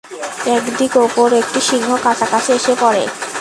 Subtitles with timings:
[0.57, 3.03] একদিন অপর একটি সিংহ কাছাকাছি এসে পড়ে।